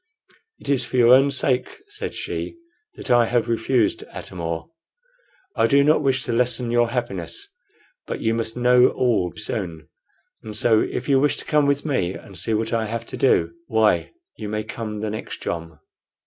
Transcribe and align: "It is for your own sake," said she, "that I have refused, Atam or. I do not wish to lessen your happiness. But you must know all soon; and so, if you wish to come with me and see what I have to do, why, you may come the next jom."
"It 0.57 0.67
is 0.67 0.83
for 0.83 0.97
your 0.97 1.13
own 1.13 1.29
sake," 1.29 1.77
said 1.87 2.15
she, 2.15 2.55
"that 2.95 3.11
I 3.11 3.27
have 3.27 3.47
refused, 3.47 4.01
Atam 4.11 4.39
or. 4.41 4.71
I 5.55 5.67
do 5.67 5.83
not 5.83 6.01
wish 6.01 6.23
to 6.23 6.33
lessen 6.33 6.71
your 6.71 6.89
happiness. 6.89 7.47
But 8.07 8.19
you 8.19 8.33
must 8.33 8.57
know 8.57 8.89
all 8.89 9.31
soon; 9.35 9.89
and 10.41 10.57
so, 10.57 10.79
if 10.81 11.07
you 11.07 11.19
wish 11.19 11.37
to 11.37 11.45
come 11.45 11.67
with 11.67 11.85
me 11.85 12.15
and 12.15 12.35
see 12.35 12.55
what 12.55 12.73
I 12.73 12.87
have 12.87 13.05
to 13.05 13.15
do, 13.17 13.53
why, 13.67 14.13
you 14.39 14.49
may 14.49 14.63
come 14.63 15.01
the 15.01 15.11
next 15.11 15.43
jom." 15.43 15.77